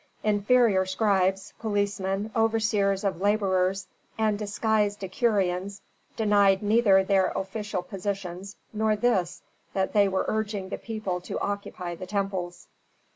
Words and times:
Inferior 0.23 0.87
scribes, 0.87 1.53
policemen, 1.59 2.31
overseers 2.35 3.03
of 3.03 3.21
laborers, 3.21 3.85
and 4.17 4.35
disguised 4.39 4.97
decurions 5.01 5.81
denied 6.15 6.63
neither 6.63 7.03
their 7.03 7.27
official 7.35 7.83
positions, 7.83 8.55
nor 8.73 8.95
this, 8.95 9.43
that 9.75 9.93
they 9.93 10.07
were 10.07 10.25
urging 10.27 10.69
the 10.69 10.79
people 10.79 11.21
to 11.21 11.37
occupy 11.39 11.93
the 11.93 12.07
temples. 12.07 12.65